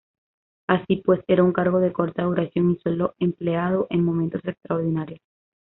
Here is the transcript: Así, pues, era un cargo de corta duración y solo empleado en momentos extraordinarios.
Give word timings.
Así, 0.67 0.95
pues, 1.05 1.23
era 1.27 1.43
un 1.43 1.53
cargo 1.53 1.79
de 1.79 1.93
corta 1.93 2.23
duración 2.23 2.71
y 2.71 2.77
solo 2.79 3.13
empleado 3.19 3.85
en 3.91 4.03
momentos 4.03 4.41
extraordinarios. 4.45 5.19